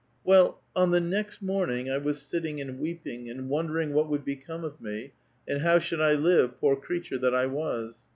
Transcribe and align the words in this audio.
*' 0.15 0.23
Well, 0.23 0.61
on 0.75 0.89
tlie 0.89 1.07
next 1.07 1.43
morning, 1.43 1.91
I 1.91 1.99
was 1.99 2.19
sitting 2.23 2.59
and 2.59 2.79
weeping, 2.79 3.29
and 3.29 3.47
wondering 3.47 3.93
what 3.93 4.09
would 4.09 4.25
become 4.25 4.63
of 4.63 4.81
me, 4.81 5.11
and 5.47 5.61
how 5.61 5.77
should 5.77 6.01
I 6.01 6.13
live, 6.13 6.57
poor 6.59 6.75
creature 6.75 7.19
that 7.19 7.33
1 7.33 7.51
was. 7.53 7.99